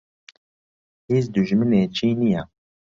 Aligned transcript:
هیچ 1.09 1.25
دوژمنێکی 1.33 2.09
نییە. 2.21 2.41